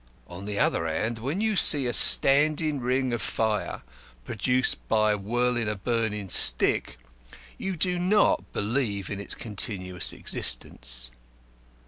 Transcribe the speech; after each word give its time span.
On 0.25 0.45
the 0.45 0.57
other 0.57 0.87
hand, 0.87 1.19
when 1.19 1.41
you 1.41 1.55
see 1.55 1.85
a 1.85 1.93
standing 1.93 2.79
ring 2.79 3.13
of 3.13 3.21
fire 3.21 3.83
produced 4.25 4.77
by 4.87 5.13
whirling 5.13 5.67
a 5.67 5.75
burning 5.75 6.27
stick, 6.27 6.97
you 7.59 7.75
do 7.77 7.99
not 7.99 8.51
believe 8.51 9.11
in 9.11 9.19
its 9.19 9.35
continuous 9.35 10.11
existence. 10.11 11.11